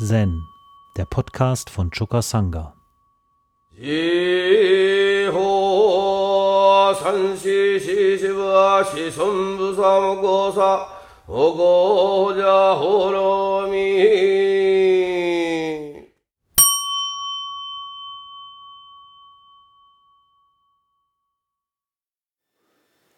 [0.00, 0.46] Zen,
[0.96, 2.72] der Podcast von Choka Sangha.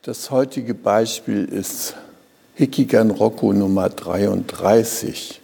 [0.02, 1.94] Das heutige Beispiel ist
[2.54, 5.39] Hikigan Roku Nummer 33.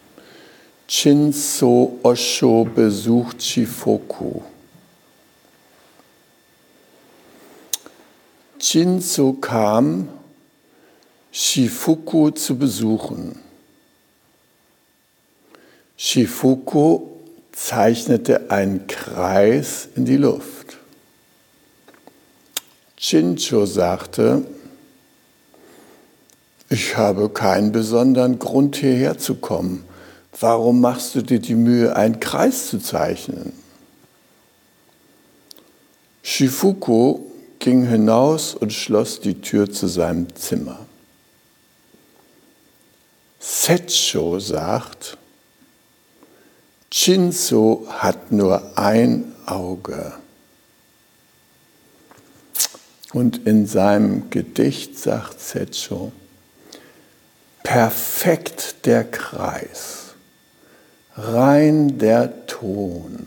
[0.87, 4.41] Shinso Osho besucht Shifoku.
[8.59, 10.07] Shinso kam,
[11.31, 13.39] Shifuku zu besuchen.
[15.97, 17.01] Shifuku
[17.51, 20.77] zeichnete einen Kreis in die Luft.
[22.97, 24.45] Shincho sagte,
[26.69, 29.86] ich habe keinen besonderen Grund hierher zu kommen.
[30.39, 33.53] Warum machst du dir die Mühe, einen Kreis zu zeichnen?
[36.21, 37.21] Shifuku
[37.57, 40.85] ging hinaus und schloss die Tür zu seinem Zimmer.
[43.39, 45.17] Setcho sagt,
[46.91, 50.13] Shinzo hat nur ein Auge.
[53.13, 56.11] Und in seinem Gedicht sagt Setcho,
[57.63, 60.06] perfekt der Kreis
[61.17, 63.25] rein der Ton,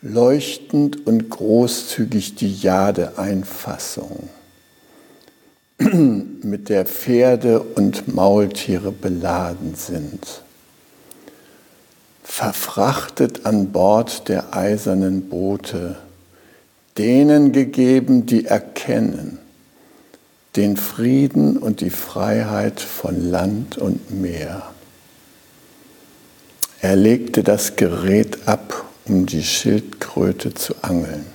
[0.00, 4.30] leuchtend und großzügig die Jade-Einfassung,
[5.78, 10.42] mit der Pferde und Maultiere beladen sind,
[12.24, 15.96] verfrachtet an Bord der eisernen Boote,
[16.96, 19.38] denen gegeben, die erkennen
[20.56, 24.62] den Frieden und die Freiheit von Land und Meer.
[26.80, 31.26] Er legte das Gerät ab, um die Schildkröte zu angeln.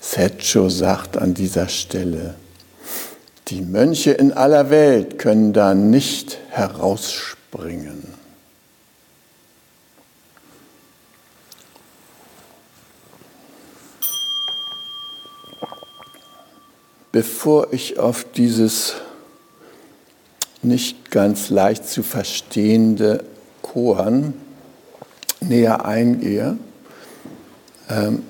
[0.00, 2.34] Setcho sagt an dieser Stelle,
[3.48, 8.14] die Mönche in aller Welt können da nicht herausspringen.
[17.12, 18.94] Bevor ich auf dieses
[20.62, 23.24] nicht ganz leicht zu verstehende
[23.64, 24.34] Koan
[25.40, 26.58] näher eingehe,
[27.88, 28.22] ähm,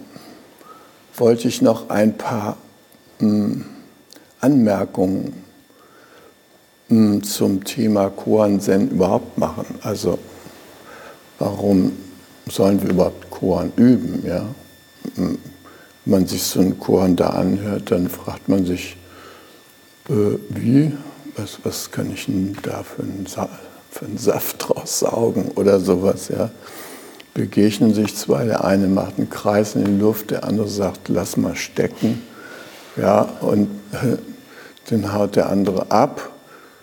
[1.16, 2.56] wollte ich noch ein paar
[3.20, 3.64] ähm,
[4.40, 5.44] Anmerkungen
[6.88, 9.66] ähm, zum Thema Koan Zen überhaupt machen.
[9.82, 10.18] Also
[11.40, 11.92] warum
[12.48, 14.24] sollen wir überhaupt Koan üben?
[14.24, 14.46] Ja?
[15.16, 15.38] Wenn
[16.04, 18.96] man sich so einen Koan da anhört, dann fragt man sich,
[20.08, 20.92] äh, wie?
[21.36, 23.73] Was, was kann ich denn da für einen Saal?
[23.94, 26.28] Für einen Saft draus saugen oder sowas.
[26.28, 26.50] Ja.
[27.32, 31.36] Begegnen sich zwei, der eine macht einen Kreis in die Luft, der andere sagt, lass
[31.36, 32.22] mal stecken.
[32.96, 34.16] Ja, und äh,
[34.90, 36.32] den haut der andere ab.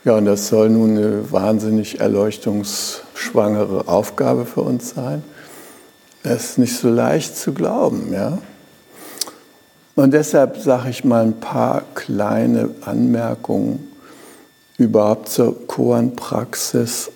[0.05, 5.21] Ja, und das soll nun eine wahnsinnig erleuchtungsschwangere Aufgabe für uns sein.
[6.23, 8.37] Das ist nicht so leicht zu glauben, ja.
[9.95, 13.90] Und deshalb sage ich mal ein paar kleine Anmerkungen
[14.81, 17.11] überhaupt zur Koan-Praxis.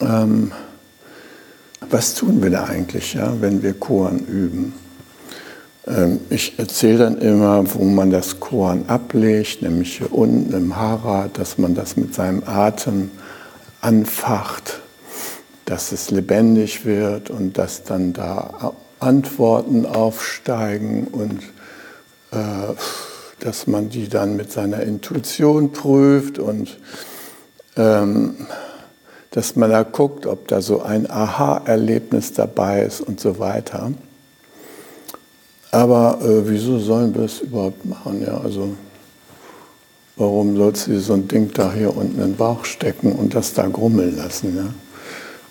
[0.00, 0.52] Ähm,
[1.90, 4.74] was tun wir da eigentlich, ja, wenn wir Koan üben?
[5.86, 11.28] Ähm, ich erzähle dann immer, wo man das Koan ablegt, nämlich hier unten im Hara,
[11.32, 13.10] dass man das mit seinem Atem
[13.80, 14.80] anfacht,
[15.64, 21.42] dass es lebendig wird und dass dann da Antworten aufsteigen und
[22.32, 22.74] äh,
[23.40, 26.78] dass man die dann mit seiner Intuition prüft und
[27.76, 28.46] ähm,
[29.30, 33.92] dass man da guckt, ob da so ein Aha-Erlebnis dabei ist und so weiter.
[35.70, 38.22] Aber äh, wieso sollen wir es überhaupt machen?
[38.26, 38.70] Ja, also
[40.16, 43.52] warum sollst du so ein Ding da hier unten in den Bauch stecken und das
[43.52, 44.56] da grummeln lassen?
[44.56, 44.74] Ja?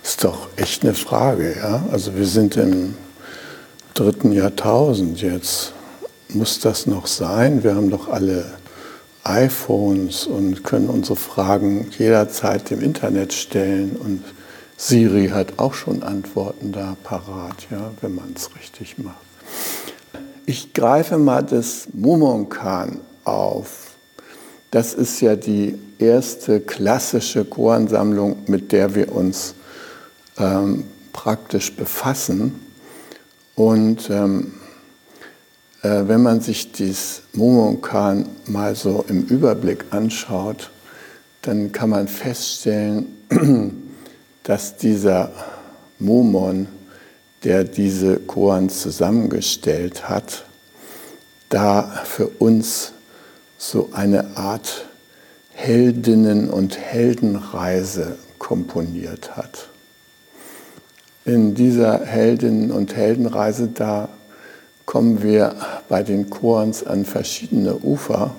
[0.04, 1.56] Ist doch echt eine Frage.
[1.58, 1.86] Ja?
[1.92, 2.96] Also wir sind im
[3.94, 5.74] dritten Jahrtausend jetzt
[6.30, 7.64] muss das noch sein?
[7.64, 8.46] Wir haben doch alle
[9.24, 14.24] iPhones und können unsere Fragen jederzeit im Internet stellen und
[14.78, 19.16] Siri hat auch schon Antworten da parat, ja, wenn man es richtig macht.
[20.46, 23.96] Ich greife mal das Mumonkan auf.
[24.72, 29.56] Das ist ja die erste klassische Choransammlung, mit der wir uns
[30.38, 32.54] ähm, praktisch befassen.
[33.56, 34.57] Und ähm, äh,
[36.08, 40.72] wenn man sich dieses Momonkan mal so im Überblick anschaut,
[41.42, 43.06] dann kann man feststellen,
[44.44, 45.32] dass dieser
[46.00, 46.68] Mumon,
[47.44, 50.46] der diese Koans zusammengestellt hat,
[51.50, 52.94] da für uns
[53.58, 54.86] so eine Art
[55.54, 59.70] Heldinnen- und Heldenreise komponiert hat.
[61.26, 64.10] In dieser Heldinnen- und Heldenreise, da
[64.88, 65.54] kommen wir
[65.90, 68.34] bei den Koans an verschiedene Ufer.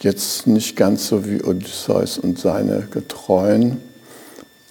[0.00, 3.76] Jetzt nicht ganz so wie Odysseus und seine Getreuen,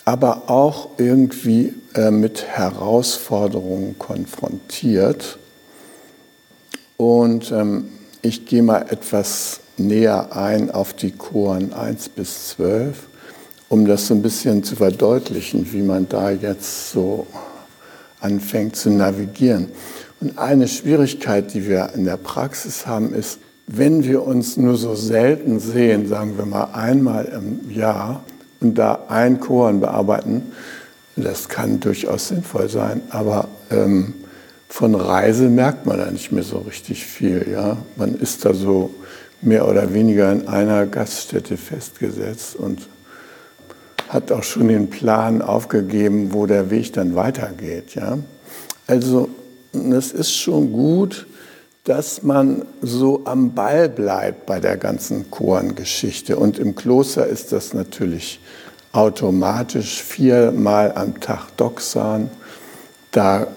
[0.06, 5.38] aber auch irgendwie äh, mit Herausforderungen konfrontiert.
[6.98, 7.90] Und ähm,
[8.24, 12.98] ich gehe mal etwas näher ein auf die Choren 1 bis 12,
[13.70, 17.28] um das so ein bisschen zu verdeutlichen, wie man da jetzt so
[18.20, 19.72] anfängt zu navigieren.
[20.20, 24.96] Und eine Schwierigkeit, die wir in der Praxis haben, ist, wenn wir uns nur so
[24.96, 28.24] selten sehen, sagen wir mal einmal im Jahr,
[28.60, 30.52] und da ein Choren bearbeiten,
[31.16, 34.14] das kann durchaus sinnvoll sein, aber ähm,
[34.70, 37.48] von Reise merkt man da nicht mehr so richtig viel.
[37.52, 37.78] Ja?
[37.96, 38.94] Man ist da so
[39.42, 42.88] mehr oder weniger in einer Gaststätte festgesetzt und
[44.10, 47.96] hat auch schon den Plan aufgegeben, wo der Weg dann weitergeht.
[47.96, 48.20] Ja?
[48.86, 49.30] Also
[49.92, 51.28] es ist schon gut,
[51.84, 56.38] dass man so am Ball bleibt bei der ganzen Chorengeschichte.
[56.38, 58.42] Und im Kloster ist das natürlich
[58.92, 62.30] automatisch viermal am Tag Doxan.
[63.12, 63.48] Da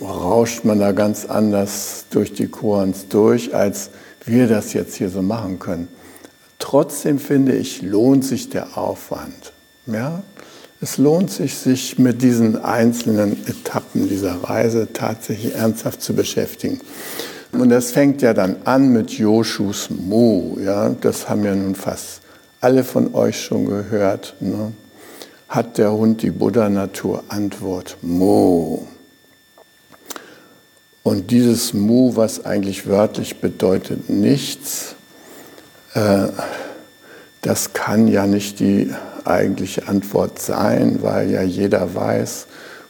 [0.00, 3.90] rauscht man da ganz anders durch die Chorens durch, als
[4.24, 5.88] wir das jetzt hier so machen können.
[6.58, 9.52] Trotzdem finde ich, lohnt sich der Aufwand.
[9.86, 10.22] Ja?
[10.80, 16.80] Es lohnt sich, sich mit diesen einzelnen Etappen dieser Reise tatsächlich ernsthaft zu beschäftigen.
[17.52, 20.58] Und das fängt ja dann an mit Joshus Mo.
[20.62, 20.90] Ja?
[21.00, 22.20] Das haben ja nun fast
[22.60, 24.34] alle von euch schon gehört.
[24.40, 24.72] Ne?
[25.48, 27.24] Hat der Hund die Buddha-Natur?
[27.28, 28.86] Antwort Mo.
[31.02, 34.96] Und dieses Mu, was eigentlich wörtlich bedeutet nichts,
[35.94, 36.26] äh,
[37.40, 38.90] das kann ja nicht die
[39.26, 42.46] eigentliche Antwort sein, weil ja jeder weiß,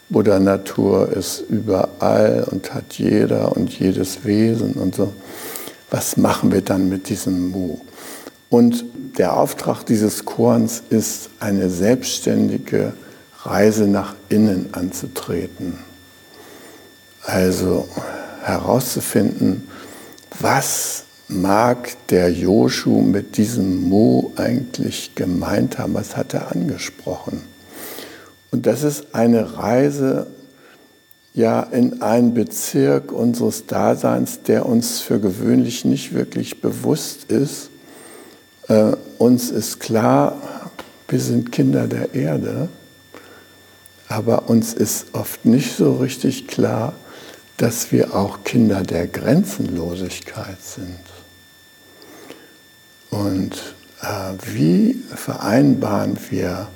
[0.08, 5.12] Buddha Natur ist überall und hat jeder und jedes Wesen und so.
[5.90, 7.78] Was machen wir dann mit diesem Mu?
[8.50, 8.84] Und
[9.18, 12.92] der Auftrag dieses Korns ist, eine selbstständige
[13.42, 15.78] Reise nach innen anzutreten.
[17.22, 17.88] Also
[18.42, 19.66] herauszufinden,
[20.38, 27.42] was mag der Joshu mit diesem Mo eigentlich gemeint haben, was hat er angesprochen.
[28.50, 30.28] Und das ist eine Reise
[31.34, 37.68] ja in einen Bezirk unseres Daseins, der uns für gewöhnlich nicht wirklich bewusst ist.
[38.68, 40.40] Äh, uns ist klar,
[41.08, 42.68] wir sind Kinder der Erde,
[44.08, 46.94] aber uns ist oft nicht so richtig klar,
[47.58, 51.15] dass wir auch Kinder der Grenzenlosigkeit sind.
[53.24, 56.68] Und äh, wie vereinbaren wir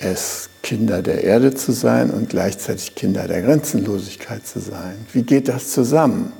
[0.00, 4.96] es, Kinder der Erde zu sein und gleichzeitig Kinder der Grenzenlosigkeit zu sein?
[5.12, 6.32] Wie geht das zusammen?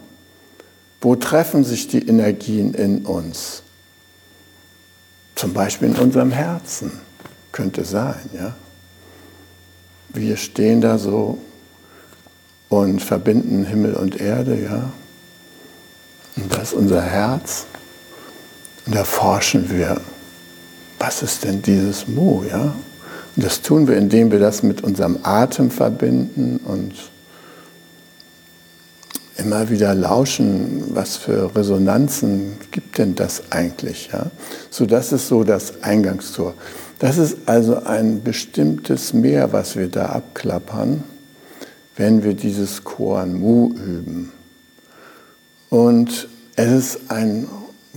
[1.01, 3.63] Wo treffen sich die Energien in uns?
[5.37, 6.91] Zum Beispiel in unserem Herzen,
[7.53, 8.57] könnte sein, ja.
[10.09, 11.39] Wir stehen da so
[12.69, 14.93] und verbinden Himmel und Erde, ja.
[16.37, 17.67] Und das ist unser Herz.
[18.87, 20.01] Und da forschen wir,
[20.99, 22.75] was ist denn dieses Mu, ja?
[23.35, 26.95] Und das tun wir, indem wir das mit unserem Atem verbinden und
[29.37, 34.31] immer wieder lauschen, was für Resonanzen gibt denn das eigentlich, ja?
[34.71, 36.55] So, das ist so das Eingangstor.
[36.99, 41.05] Das ist also ein bestimmtes Meer, was wir da abklappern
[41.97, 44.33] wenn wir dieses Koan Mu üben.
[45.71, 47.49] Und es ist ein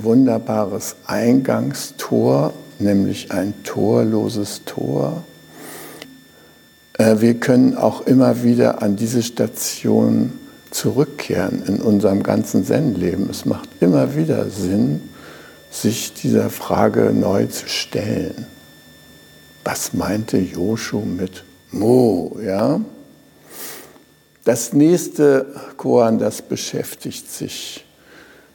[0.04, 5.24] wunderbares Eingangstor, nämlich ein torloses Tor.
[6.94, 10.34] Äh, wir können auch immer wieder an diese Station
[10.72, 13.30] zurückkehren in unserem ganzen Zen-Leben.
[13.30, 15.02] Es macht immer wieder Sinn,
[15.72, 18.48] sich dieser Frage neu zu stellen.
[19.64, 22.38] Was meinte Joshu mit Mo?
[22.44, 22.82] Ja?
[24.44, 25.46] Das nächste
[25.78, 27.86] Koan, das beschäftigt sich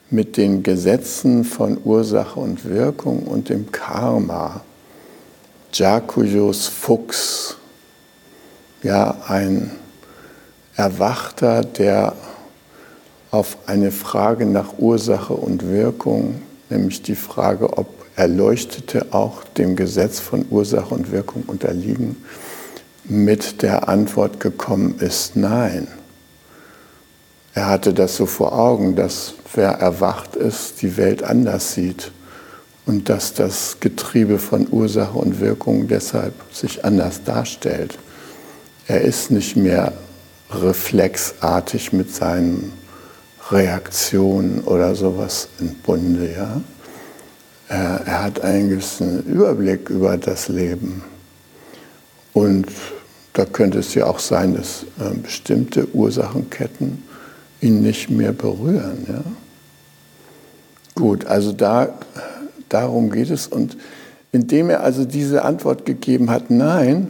[0.09, 4.61] mit den Gesetzen von Ursache und Wirkung und dem Karma.
[5.73, 7.57] Jakuyos Fuchs,
[8.83, 9.71] ja, ein
[10.75, 12.13] Erwachter, der
[13.31, 20.19] auf eine Frage nach Ursache und Wirkung, nämlich die Frage, ob Erleuchtete auch dem Gesetz
[20.19, 22.23] von Ursache und Wirkung unterliegen,
[23.03, 25.87] mit der Antwort gekommen ist, nein.
[27.53, 32.11] Er hatte das so vor Augen, dass wer erwacht ist, die Welt anders sieht
[32.85, 37.97] und dass das Getriebe von Ursache und Wirkung deshalb sich anders darstellt.
[38.87, 39.93] Er ist nicht mehr
[40.51, 42.71] reflexartig mit seinen
[43.49, 46.31] Reaktionen oder sowas im Bunde.
[46.35, 46.61] Ja?
[47.67, 51.03] Er, er hat einen gewissen Überblick über das Leben.
[52.33, 52.67] Und
[53.33, 57.03] da könnte es ja auch sein, dass äh, bestimmte Ursachenketten
[57.61, 59.05] ihn nicht mehr berühren.
[59.07, 59.23] Ja?
[60.95, 61.89] Gut, also da,
[62.69, 63.47] darum geht es.
[63.47, 63.77] Und
[64.31, 67.09] indem er also diese Antwort gegeben hat, nein,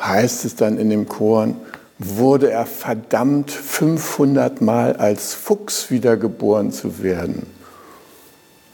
[0.00, 1.54] heißt es dann in dem Chor,
[1.98, 7.46] wurde er verdammt 500 Mal als Fuchs wiedergeboren zu werden.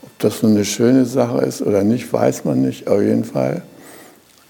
[0.02, 2.88] Ob das nun eine schöne Sache ist oder nicht, weiß man nicht.
[2.88, 3.62] Auf jeden Fall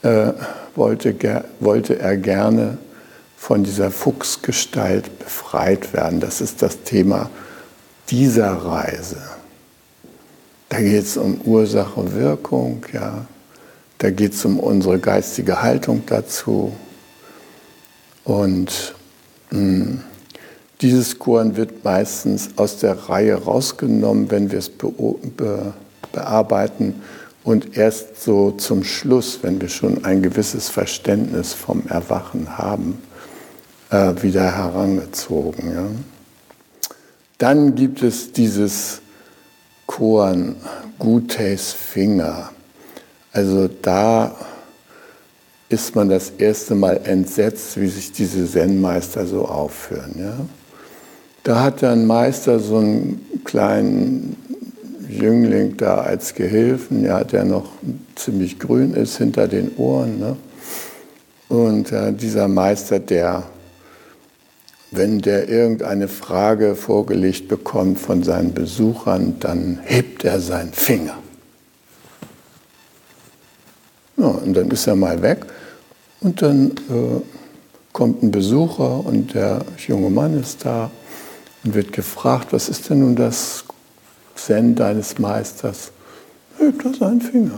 [0.02, 0.32] äh,
[0.76, 2.78] wollte, wollte er gerne
[3.36, 6.20] von dieser Fuchsgestalt befreit werden.
[6.20, 7.30] Das ist das Thema
[8.08, 9.39] dieser Reise.
[10.70, 13.26] Da geht es um Ursache, Wirkung, ja.
[13.98, 16.72] Da geht es um unsere geistige Haltung dazu.
[18.24, 18.94] Und
[19.50, 20.00] mh, hm,
[20.80, 24.90] dieses Koren wird meistens aus der Reihe rausgenommen, wenn wir es be
[25.36, 25.74] be
[26.12, 27.02] bearbeiten
[27.44, 33.02] und erst so zum Schluss, wenn wir schon ein gewisses Verständnis vom Erwachen haben,
[33.90, 35.72] äh, wieder herangezogen.
[35.72, 35.86] Ja.
[37.38, 39.02] Dann gibt es dieses
[39.90, 40.54] Koan
[41.00, 42.50] Gutes Finger.
[43.32, 44.36] Also da
[45.68, 50.14] ist man das erste Mal entsetzt, wie sich diese Zen-Meister so aufführen.
[50.16, 50.34] Ja?
[51.42, 54.36] Da hat der Meister so einen kleinen
[55.08, 57.70] Jüngling da als Gehilfen, ja, der noch
[58.14, 60.20] ziemlich grün ist hinter den Ohren.
[60.20, 60.36] Ne?
[61.48, 63.42] Und äh, dieser Meister, der,
[64.90, 71.18] wenn der irgendeine Frage vorgelegt bekommt von seinen Besuchern, dann hebt er seinen Finger.
[74.16, 75.46] Ja, und dann ist er mal weg
[76.20, 77.20] und dann äh,
[77.92, 80.90] kommt ein Besucher und der junge Mann ist da
[81.64, 83.64] und wird gefragt, was ist denn nun das
[84.34, 85.92] Zen deines Meisters?
[86.58, 87.56] Hebt er seinen Finger.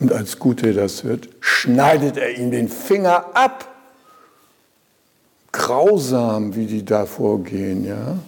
[0.00, 3.71] Und als Gute das hört, schneidet er ihm den Finger ab.
[5.62, 8.18] Grausam, wie die da vorgehen, ja.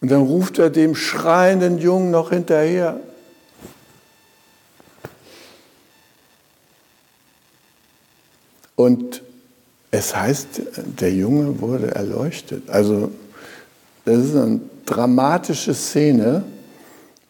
[0.00, 3.00] Und dann ruft er dem schreienden Jungen noch hinterher,
[8.76, 9.22] Und
[9.90, 10.62] es heißt,
[11.00, 12.68] der Junge wurde erleuchtet.
[12.68, 13.10] Also
[14.04, 16.42] das ist eine dramatische Szene,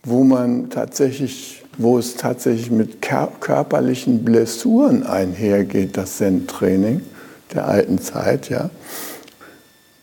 [0.03, 7.03] wo man tatsächlich, wo es tatsächlich mit körperlichen Blessuren einhergeht, das Zen-Training
[7.55, 8.71] der alten Zeit, ja.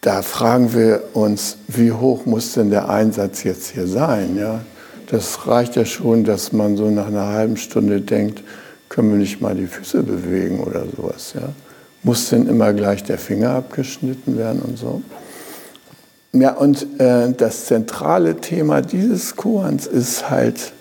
[0.01, 4.61] Da fragen wir uns, wie hoch muss denn der Einsatz jetzt hier sein, ja?
[5.11, 8.41] Das reicht ja schon, dass man so nach einer halben Stunde denkt,
[8.87, 11.33] können wir nicht mal die Füße bewegen oder sowas.
[11.35, 11.49] Ja?
[12.03, 15.01] Muss denn immer gleich der Finger abgeschnitten werden und so?
[16.33, 20.71] Ja, und äh, das zentrale Thema dieses Koans ist halt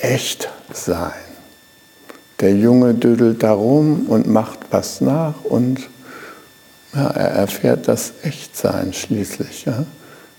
[0.00, 1.29] echt sein.
[2.40, 5.88] Der Junge dödelt darum und macht was nach und
[6.94, 9.66] ja, er erfährt das Echtsein schließlich.
[9.66, 9.84] Ja?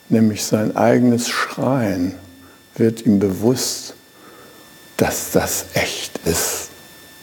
[0.10, 2.15] Nämlich sein eigenes Schreien
[2.75, 3.93] wird ihm bewusst
[5.01, 6.70] dass das echt ist,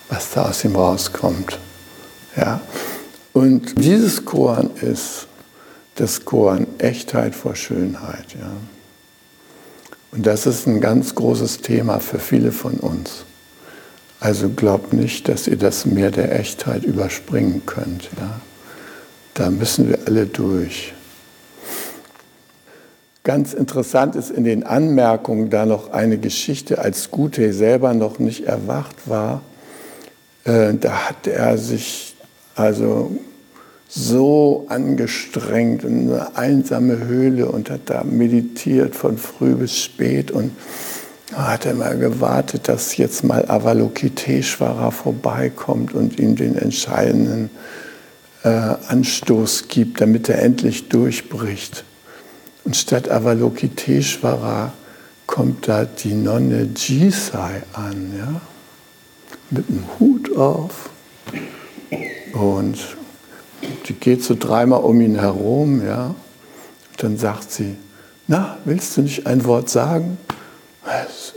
[0.08, 1.60] was da aus ihm rauskommt.
[2.36, 2.60] Ja?
[3.32, 5.28] Und dieses Koran ist
[5.94, 8.34] das Koran Echtheit vor Schönheit.
[8.34, 8.50] Ja?
[10.10, 13.24] Und das ist ein ganz großes Thema für viele von uns.
[14.20, 18.10] Also glaubt nicht, dass ihr das Meer der Echtheit überspringen könnt.
[18.18, 18.40] Ja?
[19.34, 20.92] Da müssen wir alle durch.
[23.22, 28.46] Ganz interessant ist in den Anmerkungen da noch eine Geschichte, als Gute selber noch nicht
[28.46, 29.42] erwacht war.
[30.44, 32.16] Äh, da hat er sich
[32.56, 33.12] also
[33.86, 40.52] so angestrengt in eine einsame Höhle und hat da meditiert von früh bis spät und
[41.34, 47.50] hat er mal gewartet, dass jetzt mal Avalokiteshvara vorbeikommt und ihm den entscheidenden
[48.44, 51.84] äh, Anstoß gibt, damit er endlich durchbricht.
[52.64, 54.72] Und statt Avalokiteshvara
[55.26, 58.40] kommt da die Nonne Jisai an, ja?
[59.50, 60.90] mit einem Hut auf.
[62.32, 62.78] Und
[63.86, 65.84] die geht so dreimal um ihn herum.
[65.84, 66.14] Ja?
[66.96, 67.76] Dann sagt sie,
[68.26, 70.18] na, willst du nicht ein Wort sagen?
[70.88, 71.34] Es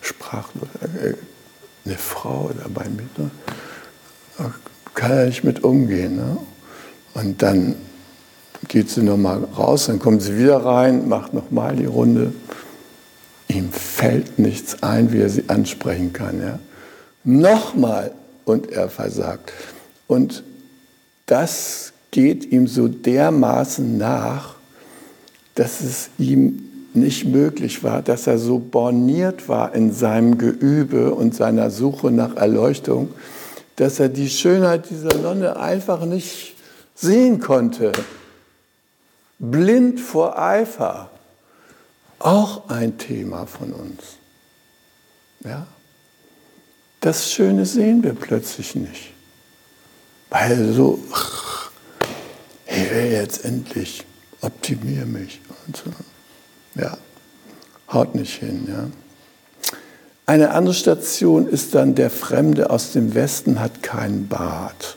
[0.00, 0.48] sprach
[0.82, 1.14] äh,
[1.84, 3.18] eine Frau dabei mit.
[3.18, 3.30] Ne?
[4.98, 6.16] kann er nicht mit umgehen.
[6.16, 6.36] Ne?
[7.14, 7.76] Und dann
[8.66, 12.32] geht sie nochmal raus, dann kommt sie wieder rein, macht nochmal die Runde.
[13.46, 16.40] Ihm fällt nichts ein, wie er sie ansprechen kann.
[16.40, 16.58] Ja?
[17.22, 18.12] Nochmal
[18.44, 19.52] und er versagt.
[20.08, 20.42] Und
[21.26, 24.56] das geht ihm so dermaßen nach,
[25.54, 26.67] dass es ihm
[26.98, 32.36] nicht möglich war, dass er so borniert war in seinem Geübe und seiner Suche nach
[32.36, 33.10] Erleuchtung,
[33.76, 36.54] dass er die Schönheit dieser Nonne einfach nicht
[36.94, 37.92] sehen konnte.
[39.38, 41.10] Blind vor Eifer.
[42.18, 44.02] Auch ein Thema von uns.
[45.44, 45.66] Ja?
[47.00, 49.12] Das Schöne sehen wir plötzlich nicht.
[50.30, 50.98] Weil so,
[52.66, 54.04] ich will jetzt endlich,
[54.40, 55.84] optimiere mich und so.
[56.78, 56.96] Ja,
[57.92, 58.66] haut nicht hin.
[58.68, 58.90] Ja.
[60.26, 64.96] Eine andere Station ist dann, der Fremde aus dem Westen hat keinen Bart.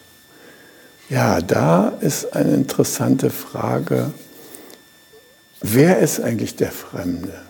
[1.09, 4.11] Ja, da ist eine interessante Frage.
[5.61, 7.41] Wer ist eigentlich der Fremde?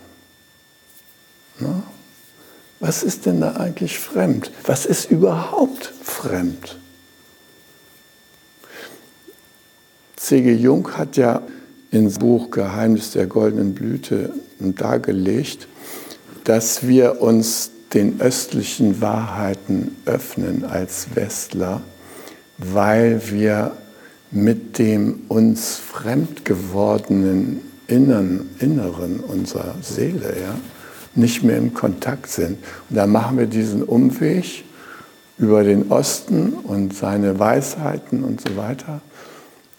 [1.59, 1.83] Na?
[2.79, 4.51] Was ist denn da eigentlich fremd?
[4.63, 6.77] Was ist überhaupt fremd?
[10.15, 10.53] C.G.
[10.53, 11.41] Jung hat ja
[11.91, 15.67] ins Buch Geheimnis der goldenen Blüte dargelegt,
[16.45, 21.81] dass wir uns den östlichen Wahrheiten öffnen als Westler,
[22.57, 23.73] weil wir
[24.31, 30.55] mit dem uns fremd gewordenen Innern, Inneren unserer Seele ja,
[31.13, 32.59] nicht mehr im Kontakt sind.
[32.89, 34.63] Und da machen wir diesen Umweg
[35.37, 39.01] über den Osten und seine Weisheiten und so weiter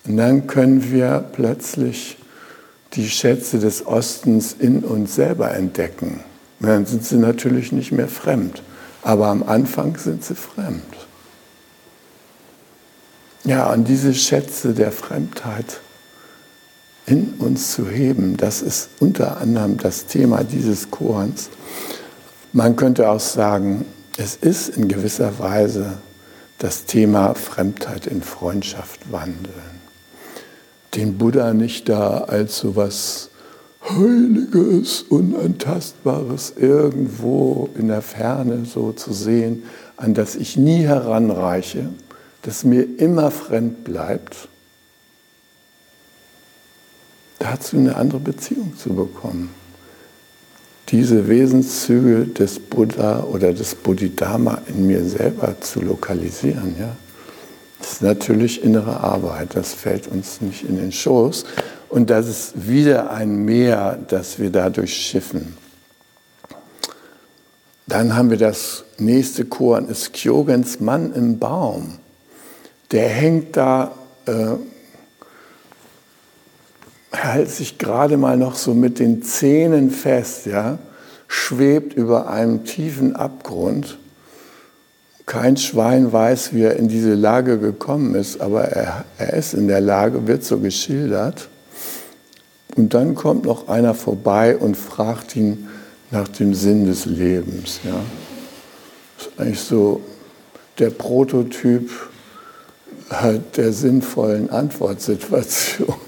[0.04, 2.18] und dann können wir plötzlich
[2.94, 6.20] die Schätze des Ostens in uns selber entdecken.
[6.60, 8.62] Und dann sind sie natürlich nicht mehr fremd,
[9.02, 10.82] aber am Anfang sind sie fremd.
[13.44, 15.80] Ja, und diese Schätze der Fremdheit
[17.06, 21.48] in uns zu heben, das ist unter anderem das Thema dieses Chorens.
[22.52, 23.84] Man könnte auch sagen,
[24.16, 25.94] es ist in gewisser Weise
[26.58, 29.81] das Thema Fremdheit in Freundschaft wandeln
[30.94, 33.30] den Buddha nicht da als so was
[33.88, 39.64] Heiliges, Unantastbares irgendwo in der Ferne so zu sehen,
[39.96, 41.88] an das ich nie heranreiche,
[42.42, 44.48] das mir immer fremd bleibt,
[47.38, 49.50] dazu eine andere Beziehung zu bekommen.
[50.88, 56.76] Diese Wesenszüge des Buddha oder des Bodhidharma in mir selber zu lokalisieren.
[56.78, 56.96] Ja?
[57.82, 61.44] Das ist natürlich innere Arbeit, das fällt uns nicht in den Schoß.
[61.88, 65.56] Und das ist wieder ein Meer, das wir da durchschiffen.
[67.88, 71.98] Dann haben wir das nächste Chor, ist Kyogens Mann im Baum.
[72.92, 73.90] Der hängt da,
[74.26, 74.54] äh,
[77.10, 80.78] hält sich gerade mal noch so mit den Zähnen fest, ja,
[81.26, 83.98] schwebt über einem tiefen Abgrund
[85.32, 89.66] kein Schwein weiß, wie er in diese Lage gekommen ist, aber er, er ist in
[89.66, 91.48] der Lage, wird so geschildert.
[92.76, 95.68] Und dann kommt noch einer vorbei und fragt ihn
[96.10, 97.80] nach dem Sinn des Lebens.
[97.82, 97.94] Ja.
[99.16, 100.02] Das ist eigentlich so
[100.78, 101.90] der Prototyp
[103.56, 105.94] der sinnvollen Antwortsituation.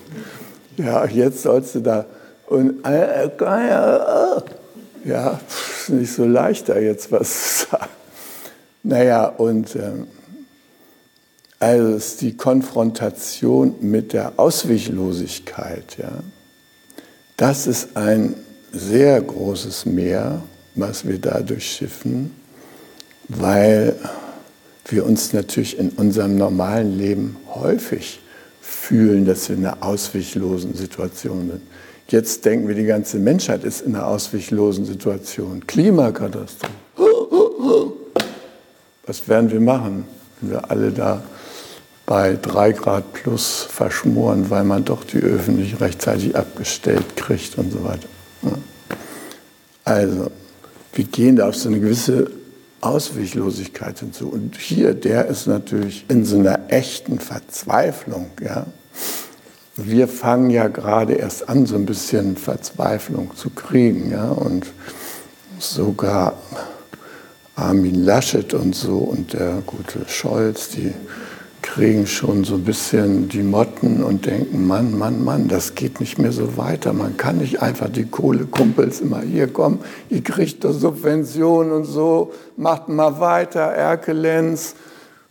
[0.77, 2.05] Ja, jetzt sollst du da
[2.49, 4.41] und äh, äh, äh,
[5.05, 5.41] ja,
[5.79, 8.04] ist nicht so leicht, da jetzt was zu sagen.
[8.85, 10.07] Naja, und ähm,
[11.59, 16.13] also die Konfrontation mit der Ausweglosigkeit, ja,
[17.39, 18.35] das ist ein
[18.73, 20.43] sehr großes Meer,
[20.75, 22.33] was wir da durchschiffen,
[23.29, 23.97] weil
[24.87, 28.21] wir uns natürlich in unserem normalen Leben häufig
[28.61, 31.63] fühlen, dass wir in einer ausweglosen Situation sind.
[32.09, 35.67] Jetzt denken wir, die ganze Menschheit ist in einer ausweglosen Situation.
[35.67, 36.84] Klimakatastrophe.
[39.15, 40.07] Was werden wir machen,
[40.41, 41.23] wenn wir alle da
[42.05, 47.73] bei drei Grad plus verschmoren, weil man doch die Öfen nicht rechtzeitig abgestellt kriegt und
[47.73, 48.09] so weiter.
[49.85, 50.33] Also,
[50.95, 52.29] wir gehen da auf so eine gewisse
[52.81, 54.31] Ausweglosigkeit hinzu.
[54.31, 58.33] Und hier, der ist natürlich in so einer echten Verzweiflung.
[58.43, 58.67] Ja?
[59.77, 64.11] Wir fangen ja gerade erst an, so ein bisschen Verzweiflung zu kriegen.
[64.11, 64.31] Ja?
[64.31, 64.67] Und
[65.61, 66.35] sogar
[67.57, 70.93] Armin Laschet und so und der gute Scholz, die
[71.63, 76.19] kriegen schon so ein bisschen die Motten und denken, Mann, Mann, Mann, das geht nicht
[76.19, 76.93] mehr so weiter.
[76.93, 82.33] Man kann nicht einfach die Kohlekumpels immer hier kommen, ihr kriegt doch Subventionen und so,
[82.57, 84.75] macht mal weiter, Erkelenz,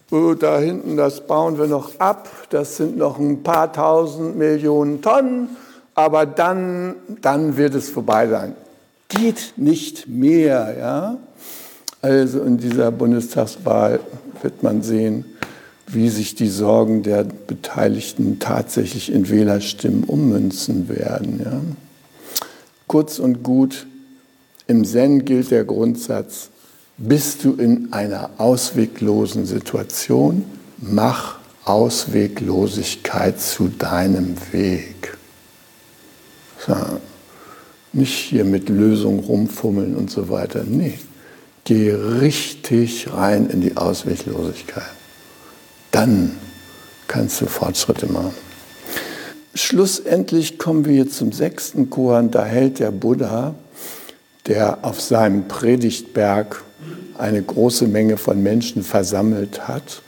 [0.09, 5.01] oh, da hinten, das bauen wir noch ab, das sind noch ein paar tausend Millionen
[5.01, 5.49] Tonnen,
[5.93, 8.55] aber dann, dann wird es vorbei sein.
[9.09, 11.17] Geht nicht mehr, ja.
[12.03, 14.01] Also in dieser Bundestagswahl
[14.41, 15.23] wird man sehen,
[15.87, 21.39] wie sich die Sorgen der Beteiligten tatsächlich in Wählerstimmen ummünzen werden.
[21.41, 21.61] Ja.
[22.87, 23.87] Kurz und gut,
[24.67, 26.49] im Zen gilt der Grundsatz,
[26.97, 30.43] bist du in einer ausweglosen Situation,
[30.79, 35.17] mach Ausweglosigkeit zu deinem Weg.
[36.67, 36.75] So,
[37.93, 40.65] nicht hier mit Lösungen rumfummeln und so weiter.
[40.67, 40.99] Nee,
[41.63, 44.83] geh richtig rein in die Ausweglosigkeit.
[45.91, 46.37] Dann
[47.07, 48.33] kannst du Fortschritte machen.
[49.55, 52.31] Schlussendlich kommen wir zum sechsten Koran.
[52.31, 53.53] Da hält der Buddha,
[54.47, 56.63] der auf seinem Predigtberg
[57.17, 60.01] eine große Menge von Menschen versammelt hat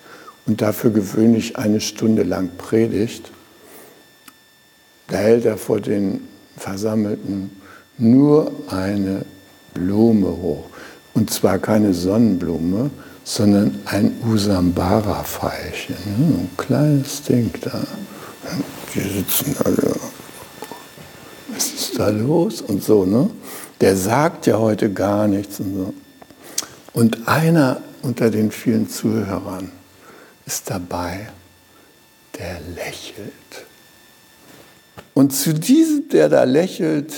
[0.47, 3.31] und dafür gewöhnlich eine Stunde lang predigt,
[5.07, 7.51] da hält er vor den Versammelten
[7.97, 9.25] nur eine
[9.73, 10.65] Blume hoch.
[11.15, 12.91] Und zwar keine Sonnenblume,
[13.23, 15.95] sondern ein Usambara-Veilchen.
[15.97, 17.81] Ein kleines Ding da.
[18.93, 19.95] Die sitzen alle.
[21.47, 22.61] Was ist da los?
[22.61, 23.29] Und so, ne?
[23.81, 25.93] Der sagt ja heute gar nichts und so.
[26.93, 29.71] Und einer unter den vielen Zuhörern
[30.45, 31.29] ist dabei,
[32.37, 33.31] der lächelt.
[35.13, 37.13] Und zu diesem, der da lächelt,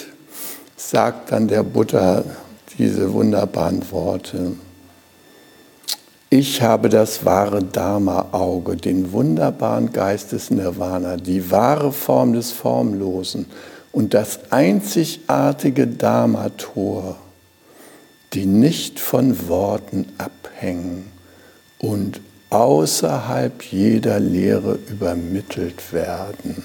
[0.75, 2.23] sagt dann der Buddha
[2.77, 4.53] diese wunderbaren Worte.
[6.29, 13.45] Ich habe das wahre Dharma-Auge, den wunderbaren Geist des Nirvana, die wahre Form des Formlosen
[13.91, 17.15] und das einzigartige Dharma-Tor
[18.33, 21.11] die nicht von Worten abhängen
[21.79, 26.63] und außerhalb jeder Lehre übermittelt werden.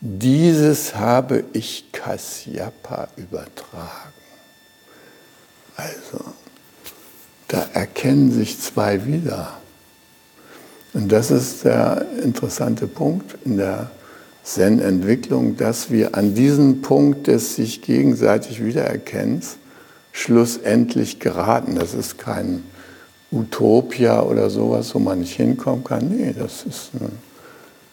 [0.00, 4.07] Dieses habe ich Kasyapa übertragen.
[5.78, 6.24] Also,
[7.46, 9.52] da erkennen sich zwei wieder.
[10.92, 13.90] Und das ist der interessante Punkt in der
[14.42, 19.58] Zen-Entwicklung, dass wir an diesem Punkt des sich gegenseitig Wiedererkennens
[20.10, 21.76] schlussendlich geraten.
[21.76, 22.64] Das ist kein
[23.30, 26.08] Utopia oder sowas, wo man nicht hinkommen kann.
[26.08, 27.12] Nee, das ist ein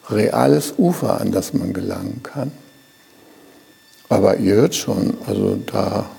[0.09, 2.51] reales Ufer, an das man gelangen kann.
[4.09, 6.09] Aber ihr hört schon, also da,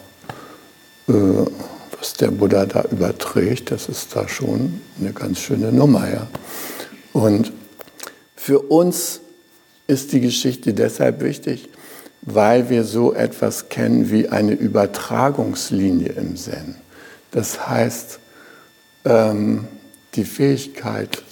[1.06, 6.08] was der Buddha da überträgt, das ist da schon eine ganz schöne Nummer.
[6.10, 6.26] Ja.
[7.12, 7.52] Und
[8.34, 9.20] für uns
[9.86, 11.68] ist die Geschichte deshalb wichtig,
[12.22, 16.76] weil wir so etwas kennen wie eine Übertragungslinie im Zen.
[17.30, 18.18] Das heißt,
[19.04, 19.68] ähm,
[20.14, 21.22] die Fähigkeit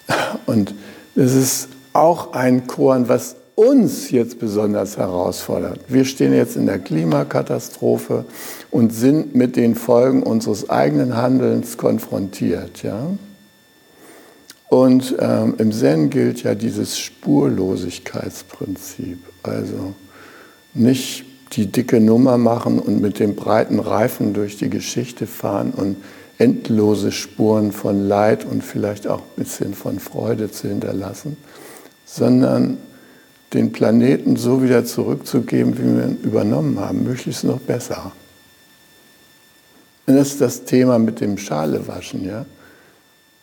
[0.46, 0.74] Und
[1.14, 5.80] es ist auch ein Korn, was uns jetzt besonders herausfordert.
[5.88, 8.24] Wir stehen jetzt in der Klimakatastrophe
[8.70, 12.82] und sind mit den Folgen unseres eigenen Handelns konfrontiert.
[12.82, 13.10] Ja?
[14.70, 19.18] Und ähm, im Zen gilt ja dieses Spurlosigkeitsprinzip.
[19.42, 19.94] Also
[20.74, 25.96] nicht die dicke Nummer machen und mit dem breiten Reifen durch die Geschichte fahren und
[26.38, 31.36] endlose Spuren von Leid und vielleicht auch ein bisschen von Freude zu hinterlassen,
[32.06, 32.78] sondern
[33.52, 38.12] den Planeten so wieder zurückzugeben, wie wir ihn übernommen haben, möglichst noch besser.
[40.06, 42.24] Und das ist das Thema mit dem Schalewaschen.
[42.24, 42.46] Ja?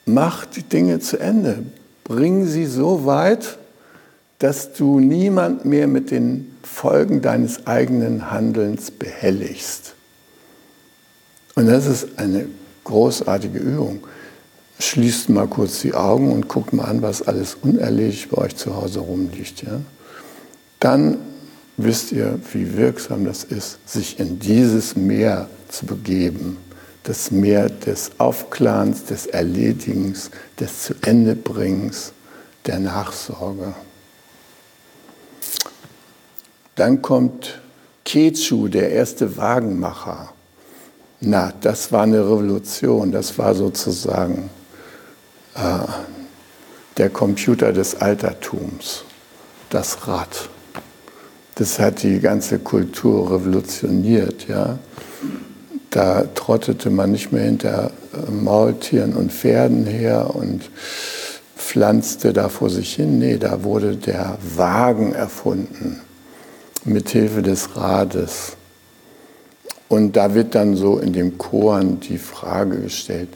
[0.08, 1.64] Mach die Dinge zu Ende.
[2.04, 3.60] Bring sie so weit,
[4.40, 9.94] dass du niemand mehr mit den Folgen deines eigenen Handelns behelligst.
[11.56, 12.48] Und das ist eine
[12.84, 14.08] großartige Übung.
[14.80, 18.76] Schließt mal kurz die Augen und guckt mal an, was alles unerledigt bei euch zu
[18.76, 19.64] Hause rumliegt.
[19.64, 19.82] Ja?
[20.80, 21.18] dann
[21.78, 26.58] wisst ihr, wie wirksam das ist, sich in dieses Meer zu begeben.
[27.08, 32.12] Das Meer des Aufklarens, des Erledigens, des zu Ende Bringens,
[32.66, 33.74] der Nachsorge.
[36.76, 37.62] Dann kommt
[38.04, 40.34] Kechu, der erste Wagenmacher.
[41.22, 44.50] Na, das war eine Revolution, das war sozusagen
[45.56, 45.88] äh,
[46.98, 49.06] der Computer des Altertums,
[49.70, 50.50] das Rad
[51.58, 54.48] das hat die ganze Kultur revolutioniert.
[54.48, 54.78] Ja?
[55.98, 60.70] Da trottete man nicht mehr hinter äh, Maultieren und Pferden her und
[61.56, 63.18] pflanzte da vor sich hin.
[63.18, 66.02] Nee, da wurde der Wagen erfunden,
[66.86, 68.58] mithilfe des Rades.
[69.88, 73.30] Und da wird dann so in dem Korn die Frage gestellt,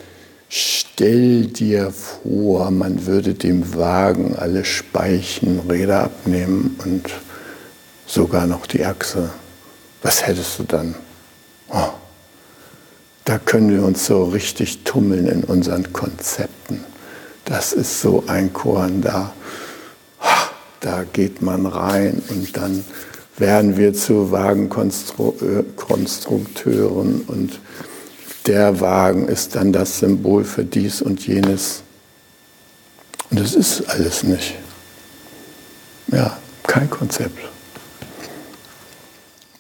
[0.48, 7.10] stell dir vor, man würde dem Wagen alle Speichen, Räder abnehmen und
[8.06, 9.32] sogar noch die Achse.
[10.04, 10.94] Was hättest du dann?
[11.70, 11.90] Oh,
[13.26, 16.84] da können wir uns so richtig tummeln in unseren Konzepten.
[17.46, 19.34] Das ist so ein Korn da.
[20.80, 22.84] Da geht man rein und dann
[23.38, 27.60] werden wir zu Wagenkonstrukteuren und
[28.48, 31.84] der Wagen ist dann das Symbol für dies und jenes.
[33.30, 34.56] Und das ist alles nicht.
[36.08, 37.38] Ja, kein Konzept.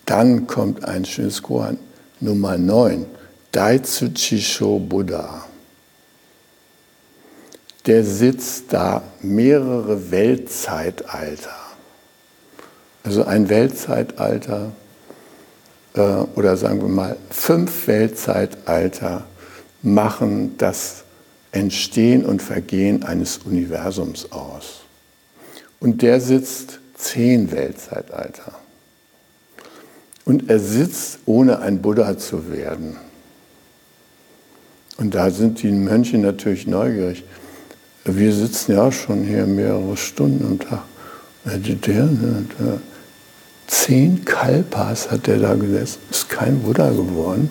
[0.05, 1.77] Dann kommt ein schönes Koan,
[2.19, 3.05] Nummer 9,
[3.51, 5.45] Daitsu Chisho Buddha.
[7.85, 11.55] Der sitzt da mehrere Weltzeitalter.
[13.03, 14.71] Also ein Weltzeitalter
[15.95, 15.99] äh,
[16.35, 19.25] oder sagen wir mal fünf Weltzeitalter
[19.81, 21.03] machen das
[21.51, 24.81] Entstehen und Vergehen eines Universums aus.
[25.79, 28.53] Und der sitzt zehn Weltzeitalter.
[30.23, 32.97] Und er sitzt, ohne ein Buddha zu werden.
[35.01, 37.23] Und da sind die Mönche natürlich neugierig.
[38.05, 40.83] Wir sitzen ja schon hier mehrere Stunden am Tag.
[41.43, 42.79] Der, der,
[43.65, 47.49] zehn Kalpas hat der da gesessen, ist kein Buddha geworden.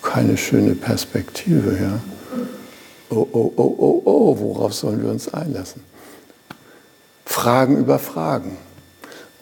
[0.00, 2.00] Keine schöne Perspektive, ja.
[3.10, 5.82] Oh, oh, oh, oh, oh, worauf sollen wir uns einlassen?
[7.26, 8.56] Fragen über Fragen.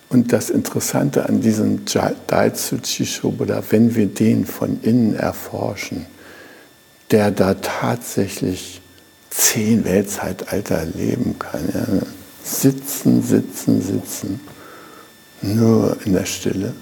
[0.09, 1.85] Und das Interessante an diesem
[2.27, 6.07] Daitsu Chishobuda, wenn wir den von innen erforschen,
[7.11, 8.81] der da tatsächlich
[9.31, 11.69] zehn Weltzeitalter leben kann.
[11.73, 12.07] Ja.
[12.43, 14.41] Sitzen, sitzen, sitzen,
[15.43, 16.73] nur in der Stille.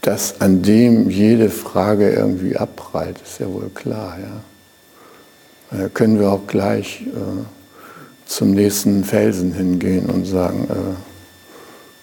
[0.00, 4.18] Dass an dem jede Frage irgendwie abprallt, ist ja wohl klar.
[4.18, 5.78] Ja.
[5.78, 7.44] Da können wir auch gleich äh,
[8.26, 10.94] zum nächsten Felsen hingehen und sagen, äh,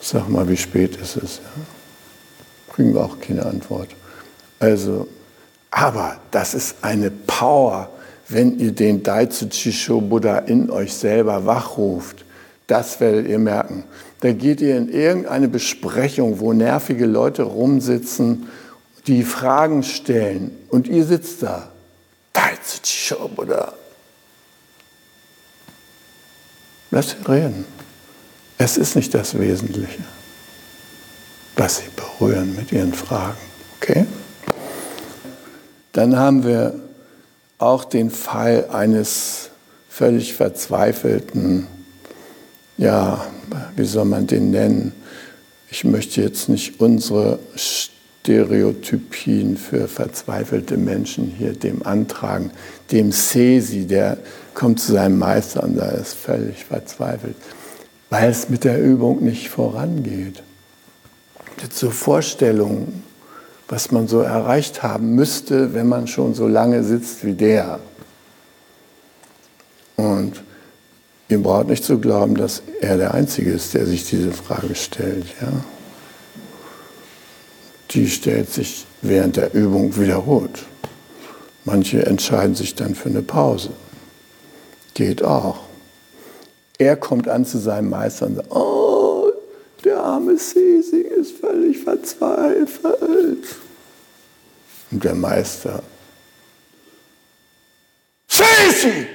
[0.04, 1.38] Sag mal, wie spät ist es?
[1.38, 2.74] Ja?
[2.74, 3.89] Kriegen wir auch keine Antwort.
[4.60, 5.08] Also,
[5.71, 7.89] aber das ist eine Power,
[8.27, 12.25] wenn ihr den Daitsu Chisho Buddha in euch selber wachruft.
[12.67, 13.86] Das werdet ihr merken.
[14.19, 18.47] Da geht ihr in irgendeine Besprechung, wo nervige Leute rumsitzen,
[19.07, 21.69] die Fragen stellen und ihr sitzt da.
[22.34, 23.73] Daitsu Chisho Buddha.
[26.91, 27.65] Lass sie reden.
[28.57, 30.03] Es ist nicht das Wesentliche,
[31.55, 33.39] was Sie berühren mit Ihren Fragen.
[33.77, 34.05] Okay?
[35.93, 36.75] Dann haben wir
[37.58, 39.49] auch den Fall eines
[39.89, 41.67] völlig verzweifelten,
[42.77, 43.25] ja,
[43.75, 44.93] wie soll man den nennen?
[45.69, 52.51] Ich möchte jetzt nicht unsere Stereotypien für verzweifelte Menschen hier dem antragen.
[52.91, 54.17] Dem Sesi, der
[54.54, 57.36] kommt zu seinem Meister und da ist völlig verzweifelt
[58.12, 60.43] weil es mit der Übung nicht vorangeht.
[61.69, 63.01] Zur Vorstellung,
[63.71, 67.79] was man so erreicht haben müsste, wenn man schon so lange sitzt wie der.
[69.95, 70.43] Und
[71.29, 75.25] ihr braucht nicht zu glauben, dass er der Einzige ist, der sich diese Frage stellt.
[75.41, 75.53] Ja?
[77.91, 80.65] Die stellt sich während der Übung wiederholt.
[81.63, 83.69] Manche entscheiden sich dann für eine Pause.
[84.95, 85.60] Geht auch.
[86.77, 89.31] Er kommt an zu seinem Meister und sagt, oh,
[89.86, 93.45] der arme Sisi ist völlig verzweifelt.
[94.91, 95.82] Und der Meister,
[98.27, 99.08] Sisi!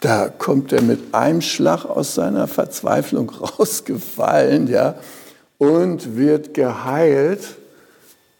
[0.00, 4.96] Da kommt er mit einem Schlag aus seiner Verzweiflung rausgefallen, ja,
[5.58, 7.56] und wird geheilt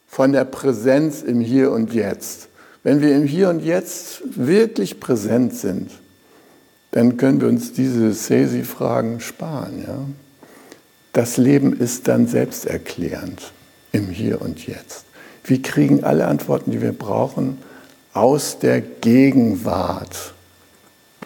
[0.09, 2.49] von der Präsenz im Hier und Jetzt.
[2.83, 5.91] Wenn wir im Hier und Jetzt wirklich präsent sind,
[6.91, 9.85] dann können wir uns diese Sesi-Fragen sparen.
[9.87, 9.99] Ja?
[11.13, 13.53] Das Leben ist dann selbsterklärend
[13.93, 15.05] im Hier und Jetzt.
[15.45, 17.59] Wir kriegen alle Antworten, die wir brauchen,
[18.15, 20.35] aus der Gegenwart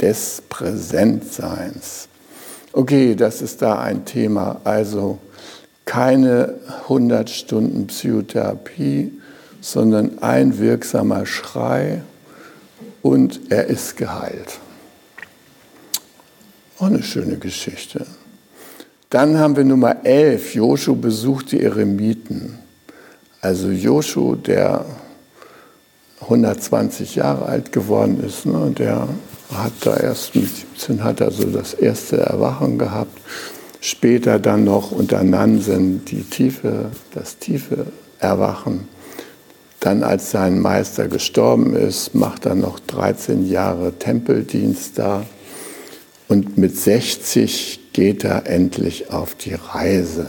[0.00, 2.08] des Präsentseins.
[2.72, 4.60] Okay, das ist da ein Thema.
[4.64, 5.18] Also
[5.84, 9.12] keine 100 Stunden Psychotherapie,
[9.60, 12.02] sondern ein wirksamer Schrei
[13.02, 14.58] und er ist geheilt.
[16.78, 18.06] Auch eine schöne Geschichte.
[19.10, 22.58] Dann haben wir Nummer 11, Joshu besucht die Eremiten.
[23.40, 24.84] Also Joshu, der
[26.22, 29.08] 120 Jahre alt geworden ist, ne, der
[29.52, 33.16] hat da erst mit 17 hat er so das erste Erwachen gehabt
[33.86, 37.86] später dann noch unter Nansen die tiefe, das tiefe
[38.18, 38.88] Erwachen.
[39.80, 45.24] Dann, als sein Meister gestorben ist, macht er noch 13 Jahre Tempeldienst da.
[46.28, 50.28] Und mit 60 geht er endlich auf die Reise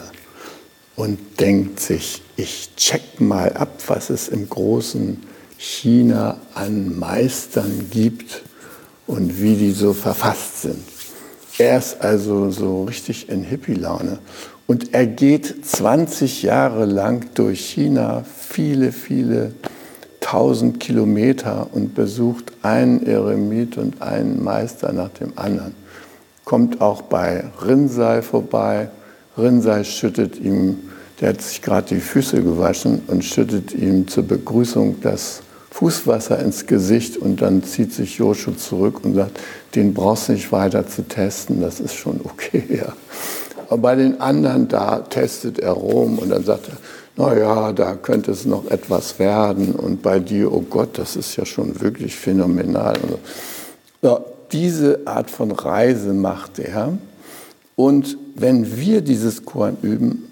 [0.96, 5.22] und denkt sich, ich check mal ab, was es im großen
[5.58, 8.44] China an Meistern gibt
[9.06, 10.82] und wie die so verfasst sind.
[11.58, 14.20] Er ist also so richtig in Hippie-Laune.
[14.66, 19.52] Und er geht 20 Jahre lang durch China, viele, viele
[20.22, 25.76] tausend Kilometer und besucht einen Eremit und einen Meister nach dem anderen.
[26.48, 28.88] Kommt auch bei Rinzai vorbei.
[29.38, 30.78] Rinzai schüttet ihm,
[31.20, 36.66] der hat sich gerade die Füße gewaschen und schüttet ihm zur Begrüßung das Fußwasser ins
[36.66, 39.42] Gesicht und dann zieht sich Joshu zurück und sagt,
[39.76, 42.64] den brauchst du nicht weiter zu testen, das ist schon okay.
[42.70, 42.94] Ja.
[43.68, 46.78] Aber bei den anderen, da testet er Rom und dann sagt er,
[47.22, 51.46] naja, da könnte es noch etwas werden und bei dir, oh Gott, das ist ja
[51.46, 52.96] schon wirklich phänomenal.
[54.02, 56.98] Ja, diese Art von Reise macht er.
[57.76, 60.28] Und wenn wir dieses Korn üben,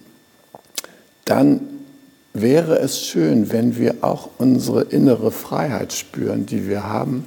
[1.25, 1.61] dann
[2.33, 7.25] wäre es schön, wenn wir auch unsere innere Freiheit spüren, die wir haben,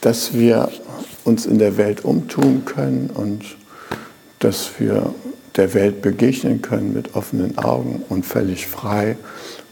[0.00, 0.70] dass wir
[1.24, 3.44] uns in der Welt umtun können und
[4.38, 5.14] dass wir
[5.56, 9.16] der Welt begegnen können mit offenen Augen und völlig frei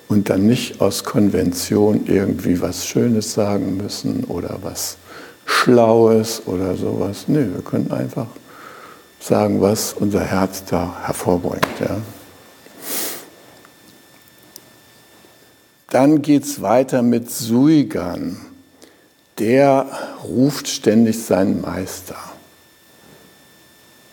[0.08, 4.98] und dann nicht aus Konvention irgendwie was Schönes sagen müssen oder was
[5.46, 7.24] Schlaues oder sowas.
[7.28, 8.26] Nö, wir können einfach
[9.20, 11.66] sagen, was unser Herz da hervorbringt.
[11.80, 11.96] Ja.
[15.90, 18.38] Dann geht es weiter mit Suigan.
[19.38, 19.86] Der
[20.24, 22.16] ruft ständig seinen Meister,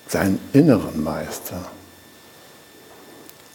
[0.08, 1.64] seinen inneren Meister.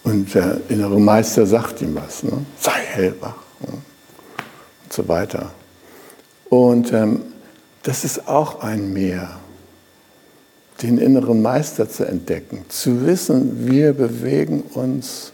[0.03, 2.45] Und der innere Meister sagt ihm was, ne?
[2.59, 3.73] sei hellwach ne?
[3.73, 5.51] und so weiter.
[6.49, 7.23] Und ähm,
[7.83, 9.39] das ist auch ein Mehr,
[10.83, 15.33] den inneren Meister zu entdecken, zu wissen, wir bewegen uns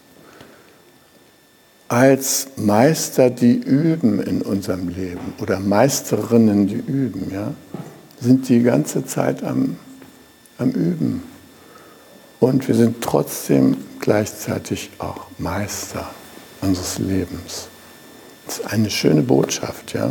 [1.88, 7.52] als Meister, die üben in unserem Leben oder Meisterinnen, die üben, ja,
[8.20, 9.76] sind die ganze Zeit am,
[10.58, 11.22] am Üben.
[12.40, 16.10] Und wir sind trotzdem gleichzeitig auch Meister
[16.60, 17.68] unseres Lebens.
[18.46, 20.10] Das ist eine schöne Botschaft, ja.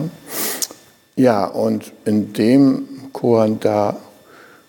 [1.15, 3.97] Ja, und in dem Chor da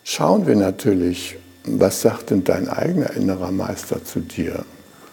[0.04, 4.64] schauen wir natürlich, was sagt denn dein eigener innerer Meister zu dir?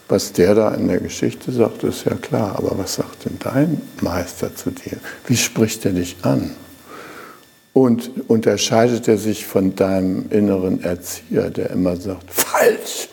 [0.10, 2.56] Was der da in der Geschichte sagt, ist ja klar.
[2.58, 4.98] Aber was sagt denn dein Meister zu dir?
[5.26, 6.54] Wie spricht er dich an?
[7.72, 13.08] Und unterscheidet er sich von deinem inneren Erzieher, der immer sagt, falsch,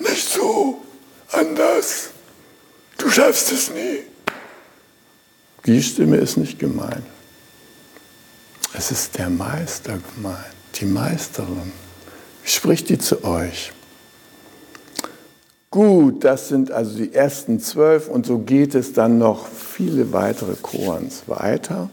[0.00, 0.78] nicht so,
[1.30, 2.10] anders,
[2.96, 4.00] du schaffst es nie.
[5.66, 7.04] Die Stimme ist nicht gemeint.
[8.74, 10.36] Es ist der Meister gemeint,
[10.76, 11.72] die Meisterin.
[12.42, 13.72] Wie spricht die zu euch?
[15.70, 20.54] Gut, das sind also die ersten zwölf und so geht es dann noch viele weitere
[20.60, 21.90] Korans weiter.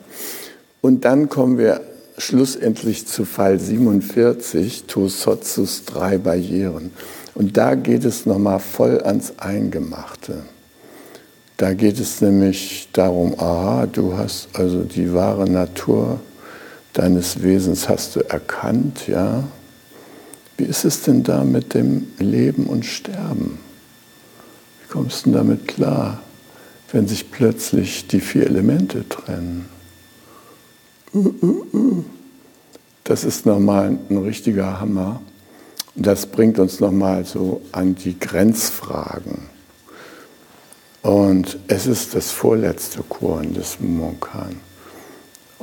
[0.82, 1.82] Und dann kommen wir
[2.18, 6.92] schlussendlich zu Fall 47, Tosotsus drei Barrieren.
[7.34, 10.44] Und da geht es nochmal voll ans Eingemachte.
[11.58, 16.20] Da geht es nämlich darum, aha, du hast also die wahre Natur
[16.96, 19.43] deines Wesens hast du erkannt, ja.
[20.58, 23.60] Wie ist es denn da mit dem Leben und Sterben?
[24.82, 26.22] Wie kommst du damit klar,
[26.91, 29.66] wenn sich plötzlich die vier Elemente trennen?
[33.04, 35.22] Das ist nochmal ein richtiger Hammer.
[35.96, 39.50] Und das bringt uns nochmal so an die Grenzfragen.
[41.02, 44.56] Und es ist das vorletzte Korn des Monkan.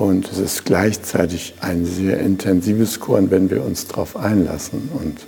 [0.03, 4.91] Und es ist gleichzeitig ein sehr intensives Korn, wenn wir uns darauf einlassen.
[4.93, 5.21] Und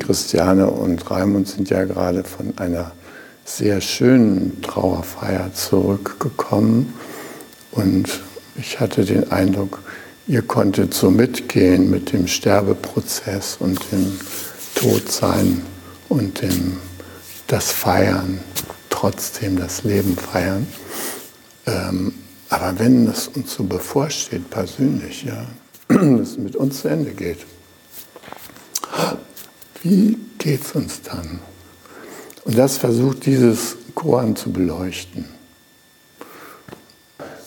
[0.00, 2.92] Christiane und Raimund sind ja gerade von einer
[3.44, 6.94] sehr schönen Trauerfeier zurückgekommen.
[7.72, 8.22] Und
[8.56, 9.82] ich hatte den Eindruck,
[10.26, 14.18] ihr konntet so mitgehen mit dem Sterbeprozess und dem
[14.76, 15.60] Todsein
[16.08, 16.78] und dem
[17.48, 18.40] das Feiern,
[18.88, 20.66] trotzdem das Leben feiern.
[21.66, 22.14] Ähm,
[22.54, 25.44] aber wenn es uns so bevorsteht, persönlich, ja,
[25.88, 27.38] dass es mit uns zu Ende geht,
[29.82, 31.40] wie geht es uns dann?
[32.44, 35.24] Und das versucht dieses Koran zu beleuchten.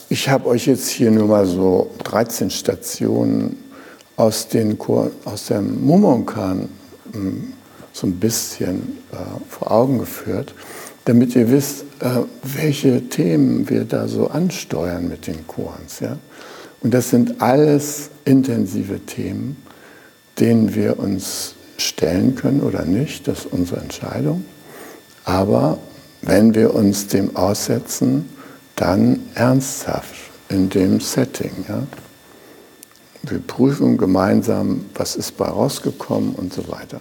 [0.09, 3.63] Ich habe euch jetzt hier nur mal so 13 Stationen
[4.17, 6.67] aus, den Chor, aus dem Mumonkan
[7.13, 7.53] hm,
[7.93, 9.15] so ein bisschen äh,
[9.49, 10.53] vor Augen geführt,
[11.07, 16.01] damit ihr wisst, äh, welche Themen wir da so ansteuern mit den Chorens.
[16.01, 16.17] Ja?
[16.81, 19.55] Und das sind alles intensive Themen,
[20.37, 24.43] denen wir uns stellen können oder nicht, das ist unsere Entscheidung.
[25.23, 25.77] Aber
[26.21, 28.27] wenn wir uns dem aussetzen,
[28.75, 30.13] dann ernsthaft
[30.49, 31.51] in dem Setting.
[31.69, 31.83] Ja?
[33.23, 36.99] Wir prüfen gemeinsam, was ist bei rausgekommen und so weiter.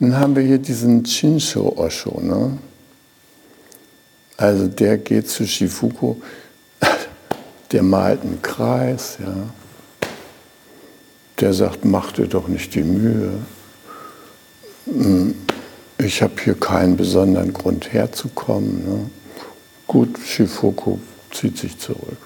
[0.00, 2.20] Nun haben wir hier diesen Chinsho Osho.
[2.20, 2.58] Ne?
[4.36, 6.16] Also der geht zu Shifuku,
[7.72, 9.34] der malt einen Kreis, ja.
[11.40, 13.32] Der sagt, mach dir doch nicht die Mühe.
[14.86, 15.34] Hm,
[15.98, 18.84] ich habe hier keinen besonderen Grund herzukommen.
[18.84, 19.10] Ne?
[19.86, 20.98] Gut, Shifuku
[21.32, 22.18] zieht sich zurück.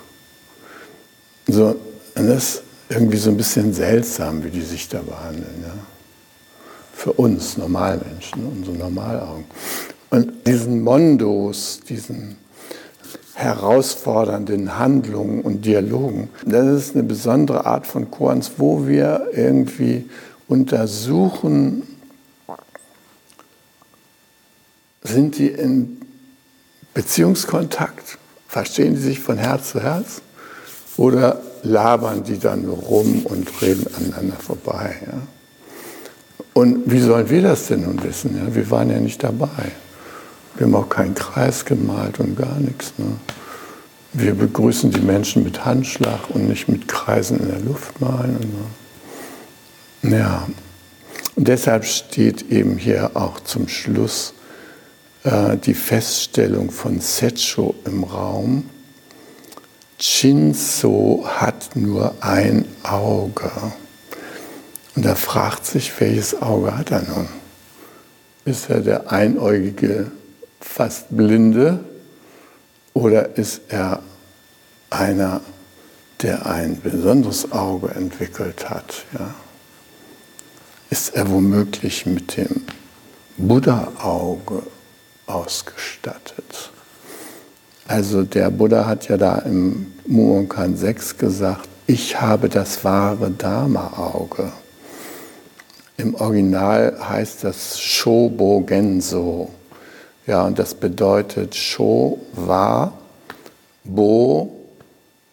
[1.49, 1.75] So,
[2.15, 5.63] das ist irgendwie so ein bisschen seltsam, wie die sich da behandeln.
[5.63, 5.75] Ja?
[6.93, 9.45] Für uns Normalmenschen, unsere Normalaugen.
[10.11, 12.37] Und diesen Mondos, diesen
[13.35, 20.11] herausfordernden Handlungen und Dialogen, das ist eine besondere Art von Koans, wo wir irgendwie
[20.49, 21.85] untersuchen,
[25.03, 26.01] sind die in
[26.93, 30.23] Beziehungskontakt, verstehen die sich von Herz zu Herz
[30.97, 34.97] oder labern die dann rum und reden aneinander vorbei.
[35.07, 35.23] Ja?
[36.53, 38.37] Und wie sollen wir das denn nun wissen?
[38.37, 38.55] Ja?
[38.55, 39.73] Wir waren ja nicht dabei.
[40.57, 42.93] Wir haben auch keinen Kreis gemalt und gar nichts.
[42.99, 43.17] Ne?
[44.13, 48.39] Wir begrüßen die Menschen mit Handschlag und nicht mit Kreisen in der Luft malen.
[50.03, 50.19] Ne?
[50.19, 50.49] Ja,
[51.37, 54.35] und deshalb steht eben hier auch zum Schluss
[55.25, 58.69] äh, die Feststellung von Secho im Raum.
[59.99, 63.51] Shinzo hat nur ein Auge.
[64.97, 67.29] Und er fragt sich, welches Auge hat er nun?
[68.45, 70.11] Ist er der einäugige
[70.61, 71.85] fast Blinde
[72.93, 74.01] oder ist er
[74.91, 75.41] einer,
[76.23, 79.05] der ein besonderes Auge entwickelt hat?
[79.19, 79.35] Ja?
[80.91, 82.63] Ist er womöglich mit dem
[83.37, 84.63] Buddha-Auge
[85.27, 86.71] ausgestattet?
[87.87, 94.53] Also der Buddha hat ja da im Mumonkan 6 gesagt, ich habe das wahre Dharma-Auge.
[95.97, 99.51] Im Original heißt das Shobo Genso.
[100.31, 102.93] Ja, und das bedeutet Sho, war,
[103.83, 104.61] Bo,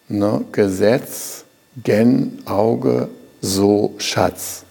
[0.08, 1.44] ne, Gesetz,
[1.84, 3.08] Gen, Auge,
[3.40, 4.64] So, Schatz.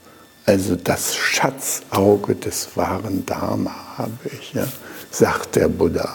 [0.45, 4.67] Also das Schatzauge des wahren Dharma habe ich, ja,
[5.13, 6.13] sagt der Buddha.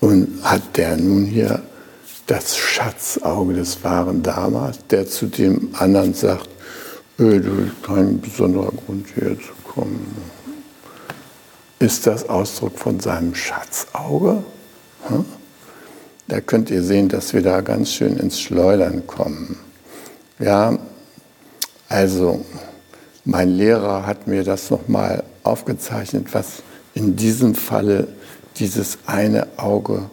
[0.00, 1.62] Und hat der nun hier
[2.26, 6.50] das Schatzauge des wahren Dharma, der zu dem anderen sagt,
[7.18, 10.37] äh, du hast kein besonderer Grund hierher zu kommen
[11.78, 14.42] ist das Ausdruck von seinem Schatzauge.
[15.08, 15.24] Hm?
[16.26, 19.58] Da könnt ihr sehen, dass wir da ganz schön ins Schleudern kommen.
[20.38, 20.78] Ja,
[21.88, 22.44] Also
[23.24, 26.62] mein Lehrer hat mir das nochmal aufgezeichnet, was
[26.94, 28.08] in diesem Falle
[28.56, 30.10] dieses eine Auge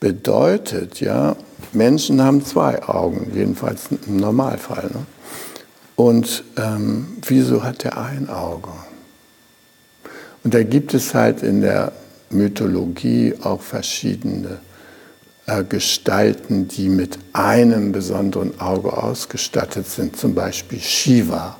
[0.00, 1.00] bedeutet.
[1.00, 1.36] Ja?
[1.72, 4.90] Menschen haben zwei Augen, jedenfalls im Normalfall.
[4.92, 5.06] Ne?
[5.94, 8.70] Und ähm, wieso hat er ein Auge?
[10.42, 11.92] Und da gibt es halt in der
[12.30, 14.60] Mythologie auch verschiedene
[15.46, 21.58] äh, Gestalten, die mit einem besonderen Auge ausgestattet sind, zum Beispiel Shiva,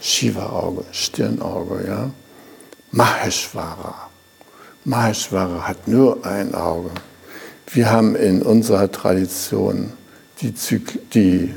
[0.00, 2.10] Shiva-Auge, Stirnauge, ja.
[2.90, 4.10] Maheshwara.
[4.84, 6.90] Maheshwara hat nur ein Auge.
[7.68, 9.92] Wir haben in unserer Tradition
[10.40, 11.54] die, Zyk die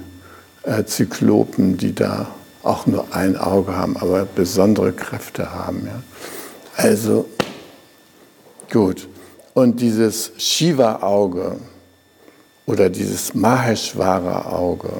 [0.63, 2.27] äh, Zyklopen, die da
[2.63, 5.87] auch nur ein Auge haben, aber besondere Kräfte haben.
[5.87, 6.01] Ja.
[6.77, 7.25] Also
[8.71, 9.07] gut.
[9.53, 11.57] Und dieses Shiva-Auge
[12.65, 14.91] oder dieses Maheshwara-Auge,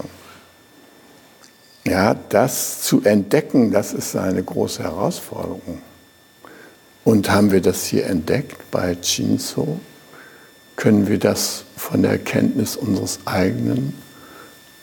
[1.86, 5.82] ja, das zu entdecken, das ist eine große Herausforderung.
[7.04, 9.80] Und haben wir das hier entdeckt bei Chinzo?
[10.76, 13.94] Können wir das von der Erkenntnis unseres eigenen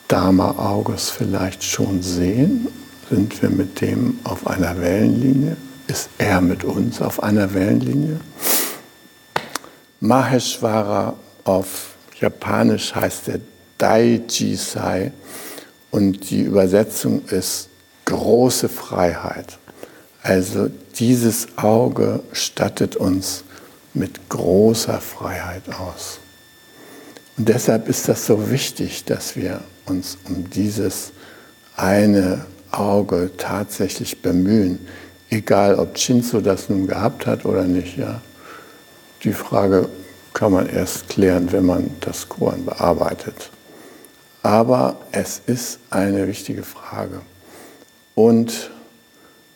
[0.09, 2.69] Dharma-Auges vielleicht schon sehen?
[3.11, 5.57] Sind wir mit dem auf einer Wellenlinie?
[5.87, 8.21] Ist er mit uns auf einer Wellenlinie?
[10.01, 11.15] Maheshwara
[11.45, 13.41] auf Japanisch heißt er
[13.79, 15.13] Daijisai
[15.91, 17.69] und die Übersetzung ist
[18.05, 19.59] große Freiheit.
[20.23, 23.45] Also dieses Auge stattet uns
[23.95, 26.21] mit großer Freiheit aus.
[27.37, 31.13] Und deshalb ist das so wichtig, dass wir uns um dieses
[31.77, 34.79] eine Auge tatsächlich bemühen,
[35.33, 37.97] egal ob Shinzo das nun gehabt hat oder nicht.
[37.97, 38.21] Ja.
[39.25, 39.89] Die Frage
[40.35, 43.51] kann man erst klären, wenn man das Koran bearbeitet.
[44.43, 47.21] Aber es ist eine wichtige Frage.
[48.15, 48.71] Und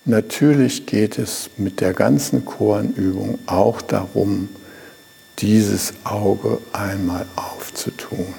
[0.04, 4.48] natürlich geht es mit der ganzen Koranübung auch darum,
[5.38, 8.32] dieses Auge einmal aufzutun.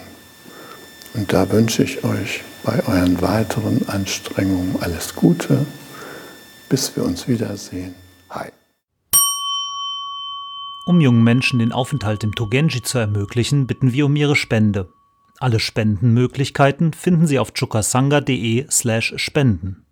[1.13, 5.65] Und da wünsche ich euch bei euren weiteren Anstrengungen alles Gute,
[6.69, 7.95] bis wir uns wiedersehen.
[8.29, 8.49] Hi.
[10.85, 14.91] Um jungen Menschen den Aufenthalt im Togenji zu ermöglichen, bitten wir um ihre Spende.
[15.39, 19.86] Alle Spendenmöglichkeiten finden Sie auf chukasanga.de/spenden.